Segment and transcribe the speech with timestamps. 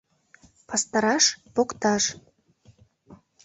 [0.67, 1.25] Пастыраш—
[1.55, 2.03] покташ.